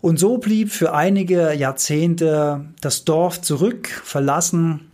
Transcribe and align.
Und 0.00 0.18
so 0.18 0.38
blieb 0.38 0.70
für 0.70 0.94
einige 0.94 1.52
Jahrzehnte 1.54 2.66
das 2.80 3.04
Dorf 3.04 3.40
zurück, 3.40 3.88
verlassen 4.04 4.92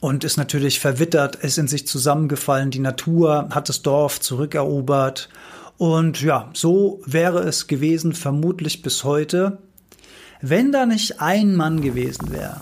und 0.00 0.22
ist 0.22 0.36
natürlich 0.36 0.80
verwittert, 0.80 1.36
ist 1.36 1.58
in 1.58 1.66
sich 1.66 1.86
zusammengefallen. 1.86 2.70
Die 2.70 2.78
Natur 2.78 3.48
hat 3.50 3.68
das 3.68 3.82
Dorf 3.82 4.20
zurückerobert. 4.20 5.30
Und 5.78 6.20
ja, 6.20 6.50
so 6.52 7.00
wäre 7.06 7.40
es 7.40 7.68
gewesen, 7.68 8.12
vermutlich 8.12 8.82
bis 8.82 9.04
heute, 9.04 9.58
wenn 10.42 10.72
da 10.72 10.86
nicht 10.86 11.20
ein 11.20 11.56
Mann 11.56 11.80
gewesen 11.80 12.30
wäre. 12.30 12.60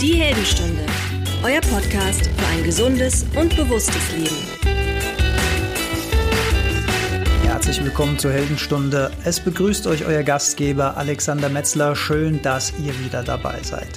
Die 0.00 0.14
Heldenstunde, 0.14 0.84
euer 1.44 1.60
Podcast 1.60 2.26
für 2.26 2.46
ein 2.48 2.64
gesundes 2.64 3.24
und 3.36 3.56
bewusstes 3.56 4.12
Leben. 4.16 4.61
Herzlich 7.72 7.86
willkommen 7.86 8.18
zur 8.18 8.32
Heldenstunde. 8.32 9.10
Es 9.24 9.40
begrüßt 9.40 9.86
euch 9.86 10.04
euer 10.04 10.22
Gastgeber 10.22 10.98
Alexander 10.98 11.48
Metzler. 11.48 11.96
Schön, 11.96 12.42
dass 12.42 12.74
ihr 12.78 12.92
wieder 13.00 13.22
dabei 13.22 13.62
seid. 13.62 13.88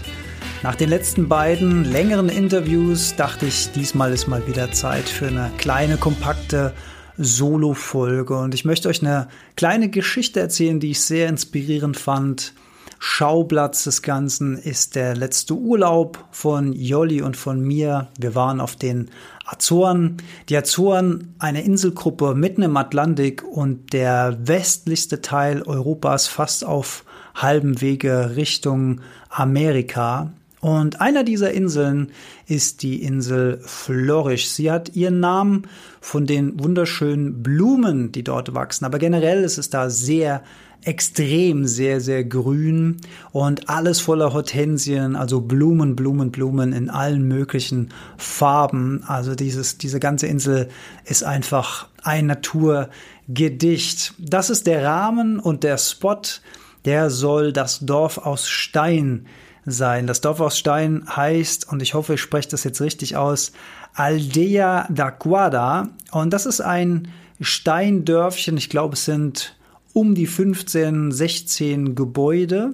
Nach 0.64 0.76
den 0.76 0.88
letzten 0.88 1.28
beiden 1.28 1.84
längeren 1.84 2.30
Interviews 2.30 3.18
dachte 3.18 3.48
ich, 3.48 3.74
diesmal 3.74 4.14
ist 4.14 4.28
mal 4.28 4.48
wieder 4.48 4.72
Zeit 4.72 5.10
für 5.10 5.28
eine 5.28 5.52
kleine, 5.58 5.98
kompakte 5.98 6.72
Solo-Folge. 7.18 8.38
Und 8.38 8.54
ich 8.54 8.64
möchte 8.64 8.88
euch 8.88 9.02
eine 9.02 9.28
kleine 9.58 9.90
Geschichte 9.90 10.40
erzählen, 10.40 10.80
die 10.80 10.92
ich 10.92 11.02
sehr 11.02 11.28
inspirierend 11.28 11.98
fand. 11.98 12.54
Schauplatz 13.08 13.84
des 13.84 14.02
Ganzen 14.02 14.58
ist 14.58 14.96
der 14.96 15.16
letzte 15.16 15.54
Urlaub 15.54 16.26
von 16.32 16.74
Jolli 16.74 17.22
und 17.22 17.38
von 17.38 17.62
mir. 17.62 18.08
Wir 18.20 18.34
waren 18.34 18.60
auf 18.60 18.76
den 18.76 19.12
Azoren. 19.46 20.18
Die 20.50 20.58
Azoren, 20.58 21.36
eine 21.38 21.64
Inselgruppe 21.64 22.34
mitten 22.34 22.64
im 22.64 22.76
Atlantik 22.76 23.44
und 23.44 23.94
der 23.94 24.36
westlichste 24.42 25.22
Teil 25.22 25.62
Europas 25.62 26.28
fast 26.28 26.66
auf 26.66 27.06
halbem 27.36 27.80
Wege 27.80 28.36
Richtung 28.36 29.02
Amerika. 29.30 30.34
Und 30.66 31.00
einer 31.00 31.24
dieser 31.24 31.52
Inseln 31.52 32.08
ist 32.48 32.82
die 32.82 33.04
Insel 33.04 33.60
Florisch. 33.64 34.48
Sie 34.48 34.72
hat 34.72 34.96
ihren 34.96 35.20
Namen 35.20 35.68
von 36.02 36.26
den 36.26 36.60
wunderschönen 36.60 37.44
Blumen, 37.44 38.12
die 38.12 38.24
dort 38.24 38.56
wachsen. 38.56 38.84
Aber 38.84 38.98
generell 38.98 39.44
ist 39.44 39.60
es 39.60 39.70
da 39.70 39.92
sehr 39.92 40.42
extrem 40.84 41.68
sehr, 41.68 42.02
sehr 42.02 42.24
grün 42.24 42.98
und 43.32 43.70
alles 43.70 44.00
voller 44.00 44.34
Hortensien, 44.34 45.16
also 45.16 45.40
Blumen, 45.42 45.96
Blumen, 45.96 46.32
Blumen 46.32 46.74
in 46.74 46.90
allen 46.90 47.28
möglichen 47.28 47.90
Farben. 48.18 49.04
Also 49.06 49.36
dieses, 49.36 49.78
diese 49.78 50.00
ganze 50.00 50.26
Insel 50.26 50.70
ist 51.04 51.24
einfach 51.24 51.90
ein 52.02 52.26
Naturgedicht. 52.26 54.16
Das 54.18 54.50
ist 54.50 54.66
der 54.66 54.84
Rahmen 54.84 55.40
und 55.40 55.64
der 55.64 55.78
Spot, 55.78 56.22
der 56.86 57.12
soll 57.12 57.54
das 57.54 57.82
Dorf 57.82 58.18
aus 58.18 58.48
Stein 58.48 59.28
sein. 59.66 60.08
Das 60.08 60.22
Dorf 60.22 60.40
aus 60.40 60.58
Stein 60.58 61.04
heißt, 61.08 61.72
und 61.72 61.82
ich 61.82 61.94
hoffe, 61.94 62.16
ich 62.16 62.22
spreche 62.22 62.50
das 62.50 62.64
jetzt 62.64 62.82
richtig 62.82 63.18
aus, 63.18 63.52
Aldea 63.94 64.88
da 64.90 65.10
Guada. 65.10 65.90
Und 66.12 66.32
das 66.32 66.46
ist 66.46 66.62
ein 66.62 67.08
Steindörfchen. 67.40 68.58
Ich 68.58 68.70
glaube, 68.70 68.94
es 68.94 69.06
sind 69.06 69.56
um 69.94 70.16
die 70.16 70.28
15, 70.28 71.12
16 71.12 71.96
Gebäude. 71.96 72.74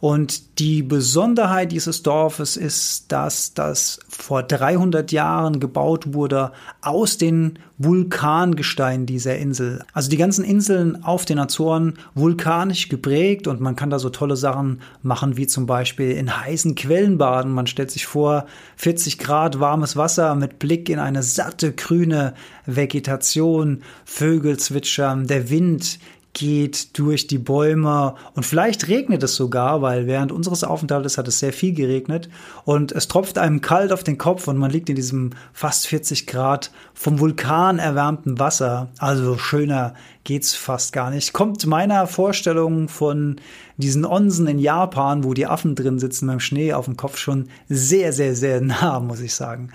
Und 0.00 0.58
die 0.58 0.82
Besonderheit 0.82 1.72
dieses 1.72 2.02
Dorfes 2.02 2.56
ist, 2.56 3.12
dass 3.12 3.54
das 3.54 3.98
vor 4.08 4.42
300 4.42 5.12
Jahren 5.12 5.60
gebaut 5.60 6.14
wurde 6.14 6.52
aus 6.80 7.18
den 7.18 7.58
Vulkangesteinen 7.78 9.04
dieser 9.04 9.36
Insel. 9.36 9.84
Also 9.92 10.08
die 10.08 10.16
ganzen 10.16 10.44
Inseln 10.44 11.02
auf 11.04 11.26
den 11.26 11.38
Azoren 11.38 11.94
vulkanisch 12.14 12.88
geprägt 12.88 13.46
und 13.46 13.60
man 13.60 13.76
kann 13.76 13.90
da 13.90 13.98
so 13.98 14.08
tolle 14.08 14.36
Sachen 14.36 14.80
machen, 15.02 15.36
wie 15.36 15.46
zum 15.46 15.66
Beispiel 15.66 16.12
in 16.12 16.40
heißen 16.40 16.74
Quellen 16.74 17.18
baden. 17.18 17.52
Man 17.52 17.66
stellt 17.66 17.90
sich 17.90 18.06
vor, 18.06 18.46
40 18.76 19.18
Grad 19.18 19.60
warmes 19.60 19.96
Wasser 19.96 20.34
mit 20.34 20.58
Blick 20.58 20.88
in 20.88 20.98
eine 20.98 21.22
satte 21.22 21.72
grüne 21.72 22.34
Vegetation, 22.64 23.82
Vögel 24.04 24.56
zwitschern, 24.58 25.26
der 25.26 25.50
Wind 25.50 25.98
geht 26.36 26.98
durch 26.98 27.26
die 27.26 27.38
Bäume 27.38 28.14
und 28.34 28.44
vielleicht 28.44 28.88
regnet 28.88 29.22
es 29.22 29.36
sogar, 29.36 29.80
weil 29.80 30.06
während 30.06 30.32
unseres 30.32 30.64
Aufenthaltes 30.64 31.16
hat 31.16 31.26
es 31.28 31.38
sehr 31.38 31.54
viel 31.54 31.72
geregnet 31.72 32.28
und 32.66 32.92
es 32.92 33.08
tropft 33.08 33.38
einem 33.38 33.62
kalt 33.62 33.90
auf 33.90 34.04
den 34.04 34.18
Kopf 34.18 34.46
und 34.46 34.58
man 34.58 34.70
liegt 34.70 34.90
in 34.90 34.96
diesem 34.96 35.30
fast 35.54 35.86
40 35.86 36.26
Grad 36.26 36.72
vom 36.92 37.20
Vulkan 37.20 37.78
erwärmten 37.78 38.38
Wasser. 38.38 38.88
Also 38.98 39.38
schöner 39.38 39.94
geht's 40.24 40.54
fast 40.54 40.92
gar 40.92 41.08
nicht. 41.08 41.32
Kommt 41.32 41.64
meiner 41.64 42.06
Vorstellung 42.06 42.90
von 42.90 43.36
diesen 43.78 44.04
Onsen 44.04 44.46
in 44.46 44.58
Japan, 44.58 45.24
wo 45.24 45.32
die 45.32 45.46
Affen 45.46 45.74
drin 45.74 45.98
sitzen 45.98 46.26
beim 46.26 46.40
Schnee 46.40 46.74
auf 46.74 46.84
dem 46.84 46.98
Kopf 46.98 47.16
schon 47.16 47.48
sehr, 47.70 48.12
sehr, 48.12 48.36
sehr 48.36 48.60
nah, 48.60 49.00
muss 49.00 49.20
ich 49.20 49.34
sagen. 49.34 49.70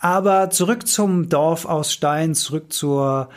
Aber 0.00 0.50
zurück 0.50 0.88
zum 0.88 1.28
Dorf 1.28 1.66
aus 1.66 1.92
Stein, 1.92 2.34
zurück 2.34 2.72
zur 2.72 3.28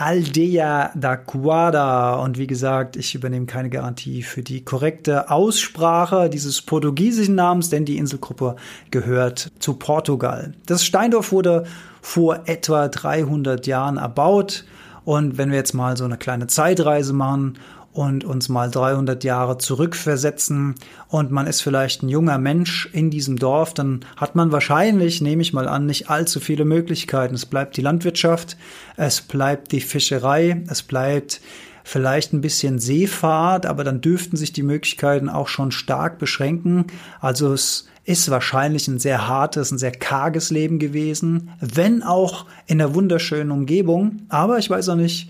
Aldea 0.00 0.92
da 0.94 1.16
Guada. 1.16 2.14
Und 2.14 2.38
wie 2.38 2.46
gesagt, 2.46 2.96
ich 2.96 3.16
übernehme 3.16 3.46
keine 3.46 3.68
Garantie 3.68 4.22
für 4.22 4.42
die 4.42 4.64
korrekte 4.64 5.28
Aussprache 5.28 6.30
dieses 6.30 6.62
portugiesischen 6.62 7.34
Namens, 7.34 7.68
denn 7.68 7.84
die 7.84 7.98
Inselgruppe 7.98 8.54
gehört 8.92 9.50
zu 9.58 9.74
Portugal. 9.74 10.54
Das 10.66 10.84
Steindorf 10.84 11.32
wurde 11.32 11.64
vor 12.00 12.42
etwa 12.44 12.86
300 12.86 13.66
Jahren 13.66 13.96
erbaut. 13.96 14.64
Und 15.04 15.36
wenn 15.36 15.50
wir 15.50 15.56
jetzt 15.56 15.74
mal 15.74 15.96
so 15.96 16.04
eine 16.04 16.16
kleine 16.16 16.46
Zeitreise 16.46 17.12
machen 17.12 17.58
und 17.98 18.22
uns 18.22 18.48
mal 18.48 18.70
300 18.70 19.24
Jahre 19.24 19.58
zurückversetzen 19.58 20.76
und 21.08 21.32
man 21.32 21.48
ist 21.48 21.62
vielleicht 21.62 22.04
ein 22.04 22.08
junger 22.08 22.38
Mensch 22.38 22.88
in 22.92 23.10
diesem 23.10 23.40
Dorf, 23.40 23.74
dann 23.74 24.04
hat 24.16 24.36
man 24.36 24.52
wahrscheinlich, 24.52 25.20
nehme 25.20 25.42
ich 25.42 25.52
mal 25.52 25.66
an, 25.66 25.86
nicht 25.86 26.08
allzu 26.08 26.38
viele 26.38 26.64
Möglichkeiten. 26.64 27.34
Es 27.34 27.44
bleibt 27.44 27.76
die 27.76 27.80
Landwirtschaft, 27.80 28.56
es 28.96 29.20
bleibt 29.20 29.72
die 29.72 29.80
Fischerei, 29.80 30.62
es 30.68 30.84
bleibt 30.84 31.40
vielleicht 31.82 32.32
ein 32.32 32.40
bisschen 32.40 32.78
Seefahrt, 32.78 33.66
aber 33.66 33.82
dann 33.82 34.00
dürften 34.00 34.36
sich 34.36 34.52
die 34.52 34.62
Möglichkeiten 34.62 35.28
auch 35.28 35.48
schon 35.48 35.72
stark 35.72 36.20
beschränken. 36.20 36.86
Also 37.20 37.52
es 37.52 37.88
ist 38.04 38.30
wahrscheinlich 38.30 38.86
ein 38.86 39.00
sehr 39.00 39.26
hartes, 39.26 39.72
ein 39.72 39.78
sehr 39.78 39.90
karges 39.90 40.50
Leben 40.50 40.78
gewesen, 40.78 41.50
wenn 41.60 42.04
auch 42.04 42.46
in 42.68 42.80
einer 42.80 42.94
wunderschönen 42.94 43.50
Umgebung. 43.50 44.22
Aber 44.28 44.58
ich 44.58 44.70
weiß 44.70 44.88
auch 44.90 44.94
nicht, 44.94 45.28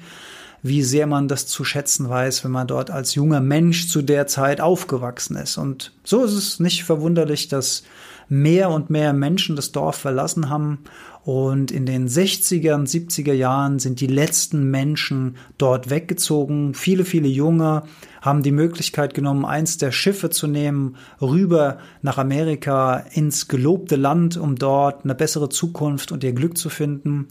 wie 0.62 0.82
sehr 0.82 1.06
man 1.06 1.28
das 1.28 1.46
zu 1.46 1.64
schätzen 1.64 2.08
weiß, 2.08 2.44
wenn 2.44 2.50
man 2.50 2.66
dort 2.66 2.90
als 2.90 3.14
junger 3.14 3.40
Mensch 3.40 3.88
zu 3.88 4.02
der 4.02 4.26
Zeit 4.26 4.60
aufgewachsen 4.60 5.36
ist. 5.36 5.56
Und 5.56 5.92
so 6.04 6.24
ist 6.24 6.32
es 6.32 6.60
nicht 6.60 6.84
verwunderlich, 6.84 7.48
dass 7.48 7.84
mehr 8.28 8.70
und 8.70 8.90
mehr 8.90 9.12
Menschen 9.12 9.56
das 9.56 9.72
Dorf 9.72 9.96
verlassen 9.96 10.48
haben. 10.48 10.78
Und 11.24 11.70
in 11.70 11.84
den 11.84 12.08
60er 12.08 12.74
und 12.74 12.88
70er 12.88 13.34
Jahren 13.34 13.78
sind 13.78 14.00
die 14.00 14.06
letzten 14.06 14.70
Menschen 14.70 15.36
dort 15.58 15.90
weggezogen. 15.90 16.74
Viele, 16.74 17.04
viele 17.04 17.28
Junge 17.28 17.82
haben 18.22 18.42
die 18.42 18.52
Möglichkeit 18.52 19.14
genommen, 19.14 19.44
eins 19.44 19.76
der 19.76 19.92
Schiffe 19.92 20.30
zu 20.30 20.46
nehmen, 20.46 20.96
rüber 21.20 21.78
nach 22.02 22.18
Amerika 22.18 23.04
ins 23.12 23.48
gelobte 23.48 23.96
Land, 23.96 24.36
um 24.36 24.56
dort 24.56 25.04
eine 25.04 25.14
bessere 25.14 25.50
Zukunft 25.50 26.12
und 26.12 26.24
ihr 26.24 26.32
Glück 26.32 26.56
zu 26.56 26.70
finden. 26.70 27.28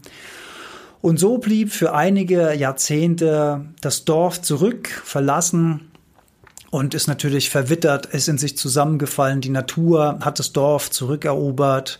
Und 1.00 1.20
so 1.20 1.38
blieb 1.38 1.72
für 1.72 1.94
einige 1.94 2.54
Jahrzehnte 2.54 3.66
das 3.80 4.04
Dorf 4.04 4.42
zurück, 4.42 4.88
verlassen 4.88 5.92
und 6.70 6.94
ist 6.94 7.06
natürlich 7.06 7.50
verwittert, 7.50 8.06
ist 8.06 8.28
in 8.28 8.38
sich 8.38 8.56
zusammengefallen. 8.56 9.40
Die 9.40 9.48
Natur 9.48 10.18
hat 10.20 10.38
das 10.38 10.52
Dorf 10.52 10.90
zurückerobert. 10.90 11.98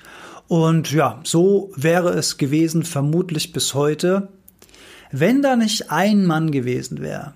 Und 0.48 0.90
ja, 0.92 1.20
so 1.24 1.70
wäre 1.76 2.10
es 2.10 2.38
gewesen, 2.38 2.82
vermutlich 2.82 3.52
bis 3.52 3.74
heute, 3.74 4.28
wenn 5.10 5.42
da 5.42 5.56
nicht 5.56 5.90
ein 5.90 6.26
Mann 6.26 6.50
gewesen 6.50 7.00
wäre. 7.00 7.34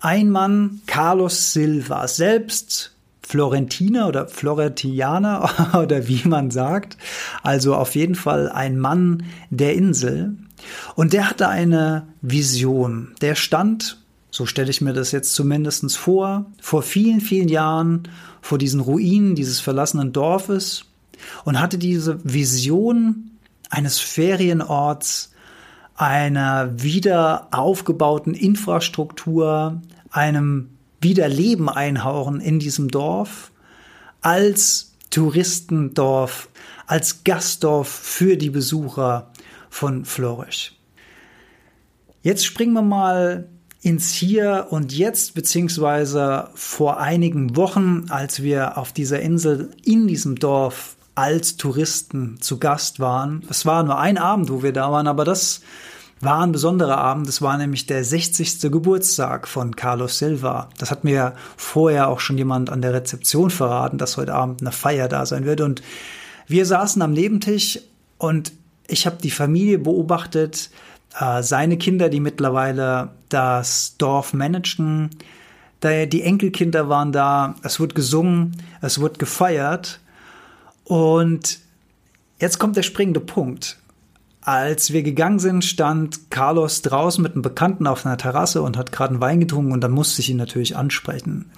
Ein 0.00 0.30
Mann, 0.30 0.82
Carlos 0.86 1.52
Silva, 1.52 2.06
selbst 2.08 2.93
Florentiner 3.26 4.06
oder 4.06 4.28
Florentianer 4.28 5.74
oder 5.82 6.06
wie 6.08 6.28
man 6.28 6.50
sagt. 6.50 6.98
Also 7.42 7.74
auf 7.74 7.94
jeden 7.94 8.14
Fall 8.14 8.50
ein 8.50 8.78
Mann 8.78 9.24
der 9.50 9.74
Insel. 9.74 10.36
Und 10.94 11.12
der 11.12 11.30
hatte 11.30 11.48
eine 11.48 12.06
Vision. 12.20 13.14
Der 13.20 13.34
stand, 13.34 13.98
so 14.30 14.46
stelle 14.46 14.70
ich 14.70 14.80
mir 14.80 14.92
das 14.92 15.10
jetzt 15.10 15.34
zumindest 15.34 15.96
vor, 15.96 16.46
vor 16.60 16.82
vielen, 16.82 17.20
vielen 17.20 17.48
Jahren 17.48 18.08
vor 18.42 18.58
diesen 18.58 18.80
Ruinen 18.80 19.34
dieses 19.34 19.60
verlassenen 19.60 20.12
Dorfes 20.12 20.84
und 21.44 21.58
hatte 21.60 21.78
diese 21.78 22.18
Vision 22.24 23.30
eines 23.70 23.98
Ferienorts, 24.00 25.32
einer 25.96 26.82
wieder 26.82 27.48
aufgebauten 27.52 28.34
Infrastruktur, 28.34 29.80
einem 30.10 30.73
Wiederleben 31.04 31.68
einhauchen 31.68 32.40
in 32.40 32.58
diesem 32.58 32.88
Dorf 32.88 33.52
als 34.20 34.94
Touristendorf, 35.10 36.48
als 36.86 37.22
Gastdorf 37.22 37.88
für 37.88 38.36
die 38.36 38.50
Besucher 38.50 39.30
von 39.70 40.04
Florisch. 40.04 40.74
Jetzt 42.22 42.44
springen 42.44 42.72
wir 42.72 42.82
mal 42.82 43.48
ins 43.82 44.12
Hier 44.12 44.68
und 44.70 44.92
Jetzt, 44.92 45.34
beziehungsweise 45.34 46.48
vor 46.54 46.98
einigen 46.98 47.54
Wochen, 47.54 48.06
als 48.08 48.42
wir 48.42 48.78
auf 48.78 48.92
dieser 48.92 49.20
Insel 49.20 49.70
in 49.84 50.08
diesem 50.08 50.36
Dorf 50.36 50.96
als 51.14 51.58
Touristen 51.58 52.40
zu 52.40 52.58
Gast 52.58 52.98
waren. 52.98 53.44
Es 53.50 53.66
war 53.66 53.82
nur 53.82 53.98
ein 53.98 54.18
Abend, 54.18 54.50
wo 54.50 54.62
wir 54.62 54.72
da 54.72 54.90
waren, 54.90 55.06
aber 55.06 55.24
das 55.24 55.60
war 56.24 56.42
ein 56.42 56.52
besonderer 56.52 56.98
Abend. 56.98 57.28
Es 57.28 57.42
war 57.42 57.56
nämlich 57.56 57.86
der 57.86 58.02
60. 58.02 58.62
Geburtstag 58.72 59.46
von 59.46 59.76
Carlos 59.76 60.18
Silva. 60.18 60.68
Das 60.78 60.90
hat 60.90 61.04
mir 61.04 61.34
vorher 61.56 62.08
auch 62.08 62.20
schon 62.20 62.38
jemand 62.38 62.70
an 62.70 62.82
der 62.82 62.92
Rezeption 62.92 63.50
verraten, 63.50 63.98
dass 63.98 64.16
heute 64.16 64.34
Abend 64.34 64.60
eine 64.60 64.72
Feier 64.72 65.08
da 65.08 65.26
sein 65.26 65.44
wird. 65.44 65.60
Und 65.60 65.82
wir 66.46 66.66
saßen 66.66 67.00
am 67.02 67.12
Nebentisch 67.12 67.78
und 68.18 68.52
ich 68.86 69.06
habe 69.06 69.16
die 69.22 69.30
Familie 69.30 69.78
beobachtet, 69.78 70.70
äh, 71.18 71.42
seine 71.42 71.78
Kinder, 71.78 72.08
die 72.08 72.20
mittlerweile 72.20 73.10
das 73.28 73.96
Dorf 73.98 74.32
managen. 74.32 75.10
Die 75.82 76.22
Enkelkinder 76.22 76.88
waren 76.88 77.12
da, 77.12 77.56
es 77.62 77.78
wurde 77.78 77.94
gesungen, 77.94 78.56
es 78.80 79.00
wurde 79.00 79.18
gefeiert. 79.18 80.00
Und 80.84 81.58
jetzt 82.40 82.58
kommt 82.58 82.76
der 82.78 82.82
springende 82.82 83.20
Punkt. 83.20 83.76
Als 84.44 84.92
wir 84.92 85.02
gegangen 85.02 85.38
sind, 85.38 85.64
stand 85.64 86.30
Carlos 86.30 86.82
draußen 86.82 87.22
mit 87.22 87.32
einem 87.32 87.40
Bekannten 87.40 87.86
auf 87.86 88.04
einer 88.04 88.18
Terrasse 88.18 88.60
und 88.60 88.76
hat 88.76 88.92
gerade 88.92 89.12
einen 89.12 89.22
Wein 89.22 89.40
getrunken 89.40 89.72
und 89.72 89.80
dann 89.80 89.90
musste 89.90 90.20
ich 90.20 90.28
ihn 90.28 90.36
natürlich 90.36 90.76
ansprechen. 90.76 91.50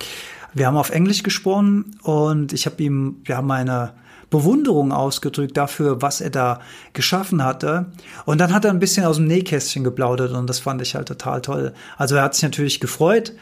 Wir 0.54 0.68
haben 0.68 0.76
auf 0.76 0.90
Englisch 0.90 1.24
gesprochen 1.24 1.98
und 2.02 2.52
ich 2.52 2.64
habe 2.64 2.80
ihm, 2.80 3.22
haben 3.28 3.48
meine 3.48 3.92
Bewunderung 4.30 4.92
ausgedrückt 4.92 5.56
dafür, 5.56 6.00
was 6.00 6.20
er 6.20 6.30
da 6.30 6.60
geschaffen 6.92 7.42
hatte. 7.42 7.86
Und 8.24 8.40
dann 8.40 8.54
hat 8.54 8.64
er 8.64 8.70
ein 8.70 8.78
bisschen 8.78 9.04
aus 9.04 9.16
dem 9.16 9.26
Nähkästchen 9.26 9.82
geplaudert 9.82 10.30
und 10.30 10.48
das 10.48 10.60
fand 10.60 10.80
ich 10.80 10.94
halt 10.94 11.08
total 11.08 11.42
toll. 11.42 11.74
Also 11.98 12.14
er 12.14 12.22
hat 12.22 12.34
sich 12.34 12.44
natürlich 12.44 12.78
gefreut, 12.78 13.32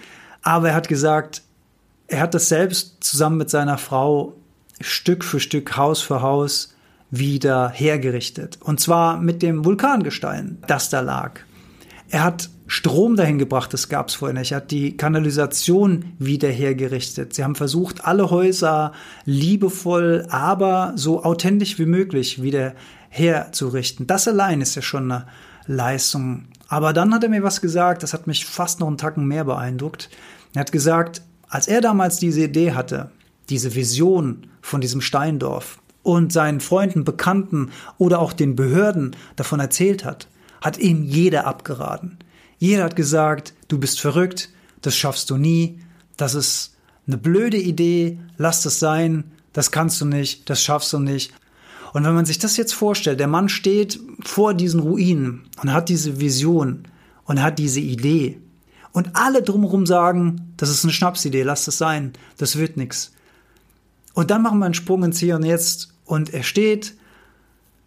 aber 0.42 0.70
er 0.70 0.74
hat 0.74 0.88
gesagt, 0.88 1.42
er 2.06 2.20
hat 2.20 2.32
das 2.32 2.48
selbst 2.48 3.04
zusammen 3.04 3.36
mit 3.36 3.50
seiner 3.50 3.76
Frau 3.76 4.34
Stück 4.80 5.22
für 5.22 5.38
Stück, 5.38 5.76
Haus 5.76 6.00
für 6.00 6.22
Haus 6.22 6.73
wieder 7.18 7.70
hergerichtet. 7.70 8.58
Und 8.60 8.80
zwar 8.80 9.18
mit 9.18 9.42
dem 9.42 9.64
Vulkangestein, 9.64 10.58
das 10.66 10.90
da 10.90 11.00
lag. 11.00 11.40
Er 12.08 12.24
hat 12.24 12.50
Strom 12.66 13.16
dahin 13.16 13.38
gebracht, 13.38 13.72
das 13.72 13.88
gab 13.88 14.08
es 14.08 14.14
vorher 14.14 14.38
nicht. 14.38 14.52
Er 14.52 14.56
hat 14.56 14.70
die 14.70 14.96
Kanalisation 14.96 16.14
wieder 16.18 16.48
hergerichtet. 16.48 17.34
Sie 17.34 17.44
haben 17.44 17.54
versucht, 17.54 18.04
alle 18.04 18.30
Häuser 18.30 18.92
liebevoll, 19.26 20.26
aber 20.30 20.92
so 20.96 21.24
authentisch 21.24 21.78
wie 21.78 21.86
möglich 21.86 22.42
wieder 22.42 22.74
herzurichten. 23.10 24.06
Das 24.06 24.26
allein 24.26 24.60
ist 24.60 24.74
ja 24.74 24.82
schon 24.82 25.12
eine 25.12 25.26
Leistung. 25.66 26.46
Aber 26.68 26.92
dann 26.92 27.12
hat 27.12 27.22
er 27.22 27.28
mir 27.28 27.42
was 27.42 27.60
gesagt, 27.60 28.02
das 28.02 28.14
hat 28.14 28.26
mich 28.26 28.46
fast 28.46 28.80
noch 28.80 28.88
einen 28.88 28.98
Tacken 28.98 29.26
mehr 29.26 29.44
beeindruckt. 29.44 30.08
Er 30.54 30.60
hat 30.60 30.72
gesagt, 30.72 31.22
als 31.48 31.68
er 31.68 31.80
damals 31.80 32.18
diese 32.18 32.44
Idee 32.44 32.72
hatte, 32.72 33.10
diese 33.50 33.74
Vision 33.74 34.46
von 34.62 34.80
diesem 34.80 35.02
Steindorf, 35.02 35.78
und 36.04 36.32
seinen 36.32 36.60
Freunden, 36.60 37.02
Bekannten 37.02 37.70
oder 37.98 38.20
auch 38.20 38.32
den 38.32 38.54
Behörden 38.54 39.16
davon 39.34 39.58
erzählt 39.58 40.04
hat, 40.04 40.28
hat 40.60 40.78
ihm 40.78 41.02
jeder 41.02 41.46
abgeraten. 41.46 42.18
Jeder 42.58 42.84
hat 42.84 42.94
gesagt, 42.94 43.54
du 43.66 43.78
bist 43.78 44.00
verrückt, 44.00 44.50
das 44.82 44.96
schaffst 44.96 45.30
du 45.30 45.36
nie, 45.36 45.80
das 46.16 46.34
ist 46.34 46.76
eine 47.06 47.18
blöde 47.18 47.56
Idee, 47.56 48.18
lass 48.36 48.62
das 48.62 48.78
sein, 48.78 49.24
das 49.52 49.70
kannst 49.70 50.00
du 50.00 50.04
nicht, 50.04 50.48
das 50.48 50.62
schaffst 50.62 50.92
du 50.92 50.98
nicht. 50.98 51.32
Und 51.92 52.04
wenn 52.04 52.14
man 52.14 52.26
sich 52.26 52.38
das 52.38 52.56
jetzt 52.56 52.74
vorstellt, 52.74 53.20
der 53.20 53.28
Mann 53.28 53.48
steht 53.48 53.98
vor 54.22 54.52
diesen 54.52 54.80
Ruinen 54.80 55.48
und 55.62 55.72
hat 55.72 55.88
diese 55.88 56.20
Vision 56.20 56.84
und 57.24 57.42
hat 57.42 57.58
diese 57.58 57.80
Idee 57.80 58.40
und 58.92 59.16
alle 59.16 59.42
drumherum 59.42 59.86
sagen, 59.86 60.52
das 60.56 60.70
ist 60.70 60.84
eine 60.84 60.92
Schnapsidee, 60.92 61.42
lass 61.42 61.64
das 61.64 61.78
sein, 61.78 62.12
das 62.36 62.56
wird 62.56 62.76
nichts. 62.76 63.12
Und 64.12 64.30
dann 64.30 64.42
machen 64.42 64.58
wir 64.58 64.66
einen 64.66 64.74
Sprung 64.74 65.02
ins 65.02 65.18
Hier 65.18 65.36
und 65.36 65.44
Jetzt 65.44 65.93
und 66.04 66.32
er 66.32 66.42
steht 66.42 66.94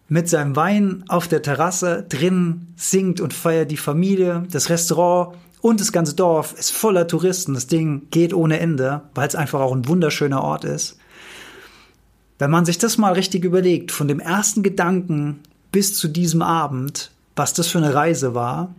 mit 0.08 0.28
seinem 0.28 0.56
Wein 0.56 1.04
auf 1.08 1.28
der 1.28 1.42
Terrasse 1.42 2.04
drin, 2.08 2.68
singt 2.76 3.20
und 3.20 3.34
feiert 3.34 3.70
die 3.70 3.76
Familie, 3.76 4.44
das 4.50 4.70
Restaurant 4.70 5.36
und 5.60 5.80
das 5.80 5.92
ganze 5.92 6.14
Dorf 6.14 6.54
ist 6.58 6.70
voller 6.70 7.06
Touristen. 7.06 7.54
Das 7.54 7.66
Ding 7.66 8.08
geht 8.10 8.32
ohne 8.32 8.60
Ende, 8.60 9.02
weil 9.14 9.28
es 9.28 9.34
einfach 9.34 9.60
auch 9.60 9.74
ein 9.74 9.88
wunderschöner 9.88 10.42
Ort 10.42 10.64
ist. 10.64 10.98
Wenn 12.38 12.50
man 12.50 12.64
sich 12.64 12.78
das 12.78 12.98
mal 12.98 13.12
richtig 13.12 13.44
überlegt, 13.44 13.90
von 13.90 14.08
dem 14.08 14.20
ersten 14.20 14.62
Gedanken 14.62 15.40
bis 15.72 15.96
zu 15.96 16.08
diesem 16.08 16.42
Abend, 16.42 17.10
was 17.36 17.52
das 17.52 17.66
für 17.68 17.78
eine 17.78 17.94
Reise 17.94 18.34
war. 18.34 18.74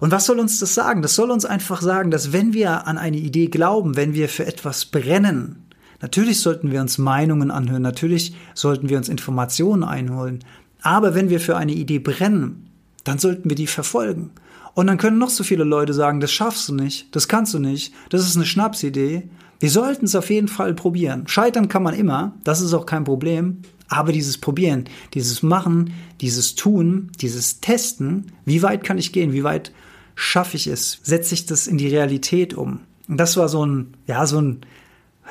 Und 0.00 0.10
was 0.10 0.26
soll 0.26 0.40
uns 0.40 0.58
das 0.58 0.74
sagen? 0.74 1.02
Das 1.02 1.14
soll 1.14 1.30
uns 1.30 1.44
einfach 1.44 1.80
sagen, 1.80 2.10
dass 2.10 2.32
wenn 2.32 2.54
wir 2.54 2.86
an 2.86 2.98
eine 2.98 3.18
Idee 3.18 3.46
glauben, 3.46 3.96
wenn 3.96 4.14
wir 4.14 4.28
für 4.28 4.46
etwas 4.46 4.86
brennen, 4.86 5.61
Natürlich 6.02 6.40
sollten 6.40 6.72
wir 6.72 6.80
uns 6.80 6.98
Meinungen 6.98 7.50
anhören, 7.50 7.80
natürlich 7.80 8.34
sollten 8.54 8.88
wir 8.88 8.98
uns 8.98 9.08
Informationen 9.08 9.84
einholen. 9.84 10.40
Aber 10.82 11.14
wenn 11.14 11.30
wir 11.30 11.40
für 11.40 11.56
eine 11.56 11.72
Idee 11.72 12.00
brennen, 12.00 12.68
dann 13.04 13.18
sollten 13.18 13.48
wir 13.48 13.56
die 13.56 13.68
verfolgen. 13.68 14.30
Und 14.74 14.88
dann 14.88 14.98
können 14.98 15.18
noch 15.18 15.30
so 15.30 15.44
viele 15.44 15.64
Leute 15.64 15.94
sagen, 15.94 16.20
das 16.20 16.32
schaffst 16.32 16.68
du 16.68 16.74
nicht, 16.74 17.14
das 17.14 17.28
kannst 17.28 17.54
du 17.54 17.58
nicht, 17.58 17.94
das 18.10 18.26
ist 18.26 18.36
eine 18.36 18.46
Schnapsidee. 18.46 19.28
Wir 19.60 19.70
sollten 19.70 20.06
es 20.06 20.16
auf 20.16 20.28
jeden 20.28 20.48
Fall 20.48 20.74
probieren. 20.74 21.28
Scheitern 21.28 21.68
kann 21.68 21.84
man 21.84 21.94
immer, 21.94 22.34
das 22.42 22.60
ist 22.60 22.74
auch 22.74 22.86
kein 22.86 23.04
Problem. 23.04 23.58
Aber 23.88 24.10
dieses 24.10 24.38
Probieren, 24.38 24.84
dieses 25.14 25.42
Machen, 25.42 25.92
dieses 26.20 26.54
Tun, 26.54 27.12
dieses 27.20 27.60
Testen, 27.60 28.32
wie 28.44 28.62
weit 28.62 28.82
kann 28.82 28.98
ich 28.98 29.12
gehen, 29.12 29.32
wie 29.32 29.44
weit 29.44 29.70
schaffe 30.14 30.56
ich 30.56 30.66
es, 30.66 30.98
setze 31.02 31.34
ich 31.34 31.46
das 31.46 31.66
in 31.66 31.78
die 31.78 31.88
Realität 31.88 32.54
um. 32.54 32.80
Und 33.06 33.18
das 33.18 33.36
war 33.36 33.48
so 33.48 33.64
ein, 33.64 33.94
ja, 34.06 34.26
so 34.26 34.40
ein 34.40 34.62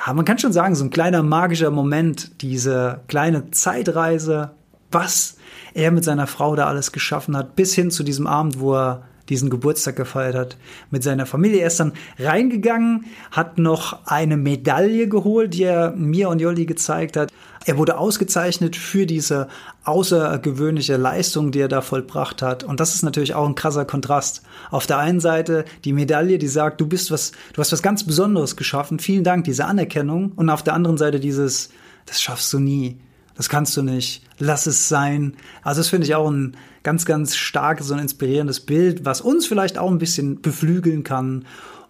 man 0.08 0.26
kann 0.26 0.40
schon 0.40 0.54
sagen, 0.54 0.76
so 0.76 0.84
ein 0.84 0.90
kleiner 0.90 1.24
magischer 1.24 1.72
Moment, 1.72 2.42
diese 2.42 3.02
kleine 3.08 3.52
Zeitreise, 3.52 4.52
was 4.92 5.38
er 5.74 5.92
mit 5.92 6.04
seiner 6.04 6.28
Frau 6.28 6.56
da 6.56 6.68
alles 6.68 6.92
geschaffen 6.92 7.38
hat, 7.38 7.56
bis 7.56 7.74
hin 7.74 7.92
zu 7.92 8.04
diesem 8.04 8.28
Abend, 8.28 8.60
wo 8.60 8.76
er 8.76 9.04
diesen 9.32 9.50
Geburtstag 9.50 9.96
gefeiert 9.96 10.36
hat 10.36 10.58
mit 10.92 11.04
seiner 11.04 11.26
Familie. 11.26 11.62
Er 11.62 11.68
ist 11.68 11.80
dann 11.80 11.94
reingegangen, 12.20 13.06
hat 13.32 13.58
noch 13.58 14.06
eine 14.06 14.38
Medaille 14.38 15.08
geholt, 15.08 15.54
die 15.54 15.64
er 15.64 15.92
mir 15.92 16.30
und 16.30 16.40
Jolli 16.40 16.66
gezeigt 16.66 17.16
hat. 17.18 17.32
Er 17.66 17.78
wurde 17.78 17.98
ausgezeichnet 17.98 18.76
für 18.76 19.06
diese 19.06 19.48
außergewöhnliche 19.86 20.98
Leistung, 20.98 21.52
die 21.52 21.60
er 21.60 21.68
da 21.68 21.82
vollbracht 21.82 22.42
hat. 22.42 22.64
Und 22.64 22.80
das 22.80 22.94
ist 22.94 23.04
natürlich 23.04 23.34
auch 23.34 23.48
ein 23.48 23.56
krasser 23.56 23.86
Kontrast. 23.86 24.42
Auf 24.70 24.86
der 24.86 24.98
einen 24.98 25.20
Seite 25.20 25.64
die 25.86 25.94
Medaille, 25.94 26.38
die 26.38 26.48
sagt, 26.48 26.82
du 26.82 26.88
bist 26.88 27.10
was, 27.10 27.32
du 27.54 27.62
hast 27.62 27.72
was 27.72 27.82
ganz 27.82 28.04
Besonderes 28.04 28.58
geschaffen. 28.58 29.00
Vielen 29.00 29.24
Dank, 29.24 29.46
diese 29.46 29.66
Anerkennung. 29.66 30.34
Und 30.36 30.50
auf 30.50 30.64
der 30.64 30.74
anderen 30.74 30.98
Seite 30.98 31.20
dieses, 31.20 31.70
das 32.06 32.22
schaffst 32.22 32.52
du 32.52 32.60
nie. 32.60 32.98
Das 33.42 33.50
kannst 33.50 33.76
du 33.76 33.82
nicht. 33.82 34.22
Lass 34.38 34.68
es 34.68 34.88
sein. 34.88 35.34
Also 35.64 35.80
das 35.80 35.88
finde 35.88 36.06
ich 36.06 36.14
auch 36.14 36.30
ein 36.30 36.56
ganz, 36.84 37.06
ganz 37.06 37.36
starkes 37.36 37.90
und 37.90 37.98
inspirierendes 37.98 38.60
Bild, 38.60 39.04
was 39.04 39.20
uns 39.20 39.48
vielleicht 39.48 39.80
auch 39.80 39.90
ein 39.90 39.98
bisschen 39.98 40.42
beflügeln 40.44 41.04
kann, 41.04 41.46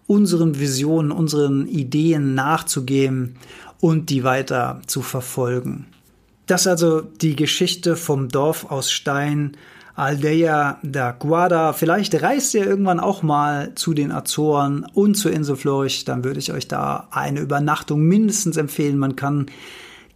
unseren 0.06 0.58
Visionen, 0.58 1.12
unseren 1.12 1.66
Ideen 1.66 2.34
nachzugehen 2.34 3.36
und 3.80 4.08
die 4.08 4.24
weiter 4.24 4.80
zu 4.86 5.02
verfolgen. 5.02 5.84
Das 6.46 6.62
ist 6.62 6.68
also 6.68 7.02
die 7.02 7.36
Geschichte 7.36 7.96
vom 7.96 8.30
Dorf 8.30 8.70
aus 8.70 8.90
Stein, 8.90 9.54
Aldea 9.94 10.78
da 10.82 11.10
Guarda. 11.10 11.74
Vielleicht 11.74 12.22
reist 12.22 12.54
ihr 12.54 12.66
irgendwann 12.66 12.98
auch 12.98 13.22
mal 13.22 13.74
zu 13.74 13.92
den 13.92 14.10
Azoren 14.10 14.86
und 14.94 15.16
zur 15.16 15.32
Insel 15.32 15.56
Florich, 15.56 16.06
dann 16.06 16.24
würde 16.24 16.38
ich 16.38 16.50
euch 16.50 16.66
da 16.66 17.08
eine 17.10 17.40
Übernachtung 17.40 18.00
mindestens 18.04 18.56
empfehlen. 18.56 18.96
Man 18.96 19.16
kann 19.16 19.50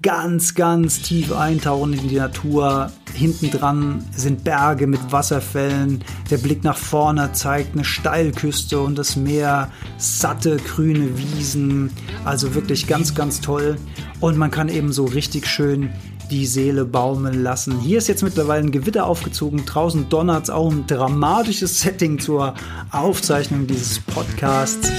ganz, 0.02 0.54
ganz 0.54 1.02
tief 1.02 1.32
eintauchen 1.32 1.92
in 1.94 2.08
die 2.08 2.16
Natur. 2.16 2.90
Hinten 3.14 3.50
dran 3.50 4.04
sind 4.14 4.44
Berge 4.44 4.86
mit 4.86 5.00
Wasserfällen. 5.10 6.04
Der 6.30 6.38
Blick 6.38 6.64
nach 6.64 6.76
vorne 6.76 7.32
zeigt 7.32 7.74
eine 7.74 7.84
Steilküste 7.84 8.80
und 8.80 8.96
das 8.96 9.16
Meer, 9.16 9.70
satte 9.96 10.56
grüne 10.56 11.18
Wiesen. 11.18 11.90
Also 12.24 12.54
wirklich 12.54 12.86
ganz, 12.86 13.14
ganz 13.14 13.40
toll. 13.40 13.76
Und 14.20 14.36
man 14.36 14.50
kann 14.50 14.68
eben 14.68 14.92
so 14.92 15.06
richtig 15.06 15.46
schön 15.46 15.90
die 16.30 16.46
Seele 16.46 16.84
baumeln 16.84 17.42
lassen. 17.42 17.80
Hier 17.80 17.98
ist 17.98 18.08
jetzt 18.08 18.22
mittlerweile 18.22 18.64
ein 18.64 18.72
Gewitter 18.72 19.06
aufgezogen. 19.06 19.64
Draußen 19.64 20.08
donnert 20.08 20.44
es 20.44 20.50
auch 20.50 20.70
ein 20.70 20.86
dramatisches 20.86 21.80
Setting 21.80 22.18
zur 22.18 22.54
Aufzeichnung 22.90 23.66
dieses 23.66 24.00
Podcasts. 24.00 24.90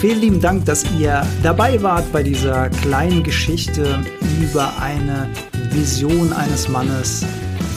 Vielen 0.00 0.20
lieben 0.22 0.40
Dank, 0.40 0.64
dass 0.64 0.90
ihr 0.98 1.22
dabei 1.42 1.82
wart 1.82 2.10
bei 2.10 2.22
dieser 2.22 2.70
kleinen 2.70 3.22
Geschichte 3.22 4.02
über 4.40 4.72
eine 4.80 5.28
Vision 5.72 6.32
eines 6.32 6.70
Mannes, 6.70 7.22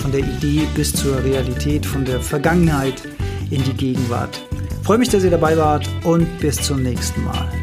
von 0.02 0.14
der 0.14 0.22
Idee 0.22 0.62
bis 0.74 0.94
zur 0.94 1.22
Realität, 1.22 1.86
von 1.86 2.06
der 2.06 2.22
Vergangenheit 2.22 3.04
in 3.52 3.62
die 3.66 3.74
Gegenwart. 3.74 4.42
Ich 4.54 4.88
freue 4.88 5.00
mich, 5.00 5.10
dass 5.10 5.26
ihr 5.26 5.32
dabei 5.32 5.58
wart 5.58 5.90
und 6.06 6.26
bis 6.40 6.62
zum 6.62 6.82
nächsten 6.82 7.26
Mal. 7.26 7.63